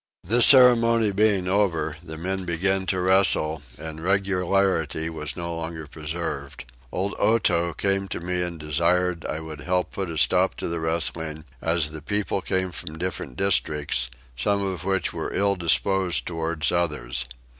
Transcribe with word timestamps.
This 0.23 0.47
ceremony 0.47 1.11
being 1.11 1.47
over 1.47 1.95
the 2.03 2.17
men 2.17 2.43
began 2.43 2.87
to 2.87 2.99
wrestle 2.99 3.61
and 3.77 4.03
regularity 4.03 5.11
was 5.11 5.37
no 5.37 5.55
longer 5.55 5.85
preserved. 5.85 6.65
Old 6.91 7.13
Otow 7.19 7.73
came 7.77 8.07
to 8.07 8.19
me 8.19 8.41
and 8.41 8.59
desired 8.59 9.27
I 9.29 9.41
would 9.41 9.59
help 9.61 9.91
to 9.91 9.95
put 9.97 10.09
a 10.09 10.17
stop 10.17 10.55
to 10.55 10.67
the 10.67 10.79
wrestling 10.79 11.45
as 11.61 11.91
the 11.91 12.01
people 12.01 12.41
came 12.41 12.71
from 12.71 12.97
different 12.97 13.37
districts, 13.37 14.09
some 14.35 14.63
of 14.65 14.83
which 14.85 15.13
were 15.13 15.35
ill 15.35 15.53
disposed 15.55 16.25
towards 16.25 16.71
others. 16.71 17.25